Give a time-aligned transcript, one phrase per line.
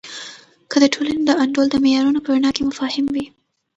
[0.71, 3.25] که د ټولنې د انډول د معیارونو په رڼا کې مفاهیم وي.